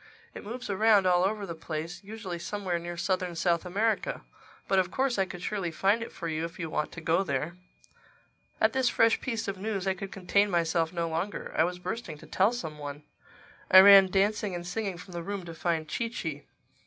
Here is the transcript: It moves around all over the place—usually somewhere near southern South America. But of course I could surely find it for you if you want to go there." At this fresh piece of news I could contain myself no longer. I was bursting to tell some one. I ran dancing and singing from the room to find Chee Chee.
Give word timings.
It 0.33 0.43
moves 0.43 0.67
around 0.67 1.05
all 1.05 1.23
over 1.23 1.45
the 1.45 1.53
place—usually 1.53 2.39
somewhere 2.39 2.79
near 2.79 2.97
southern 2.97 3.35
South 3.35 3.67
America. 3.67 4.23
But 4.67 4.79
of 4.79 4.89
course 4.89 5.19
I 5.19 5.25
could 5.25 5.43
surely 5.43 5.69
find 5.69 6.01
it 6.01 6.11
for 6.11 6.27
you 6.27 6.43
if 6.43 6.57
you 6.57 6.71
want 6.71 6.91
to 6.93 7.01
go 7.01 7.21
there." 7.21 7.55
At 8.59 8.73
this 8.73 8.89
fresh 8.89 9.21
piece 9.21 9.47
of 9.47 9.59
news 9.59 9.85
I 9.85 9.93
could 9.93 10.11
contain 10.11 10.49
myself 10.49 10.91
no 10.91 11.07
longer. 11.07 11.53
I 11.55 11.65
was 11.65 11.77
bursting 11.77 12.17
to 12.17 12.25
tell 12.25 12.51
some 12.51 12.79
one. 12.79 13.03
I 13.69 13.77
ran 13.79 14.09
dancing 14.09 14.55
and 14.55 14.65
singing 14.65 14.97
from 14.97 15.11
the 15.13 15.21
room 15.21 15.45
to 15.45 15.53
find 15.53 15.87
Chee 15.87 16.09
Chee. 16.09 16.45